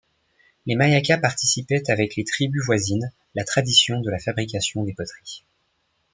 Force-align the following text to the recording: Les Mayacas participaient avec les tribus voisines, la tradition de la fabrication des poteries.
Les 0.65 0.73
Mayacas 0.73 1.19
participaient 1.19 1.91
avec 1.91 2.15
les 2.15 2.23
tribus 2.23 2.65
voisines, 2.65 3.11
la 3.35 3.43
tradition 3.43 4.01
de 4.01 4.09
la 4.09 4.17
fabrication 4.17 4.83
des 4.83 4.93
poteries. 4.95 5.43